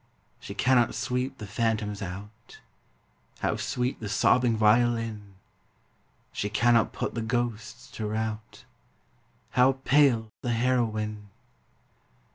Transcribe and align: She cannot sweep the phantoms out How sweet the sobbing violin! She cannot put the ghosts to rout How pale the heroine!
She 0.39 0.55
cannot 0.55 0.95
sweep 0.95 1.37
the 1.37 1.45
phantoms 1.45 2.01
out 2.01 2.57
How 3.41 3.55
sweet 3.55 3.99
the 3.99 4.09
sobbing 4.09 4.57
violin! 4.57 5.35
She 6.33 6.49
cannot 6.49 6.91
put 6.91 7.13
the 7.13 7.21
ghosts 7.21 7.85
to 7.91 8.07
rout 8.07 8.65
How 9.51 9.73
pale 9.85 10.29
the 10.41 10.53
heroine! 10.53 11.29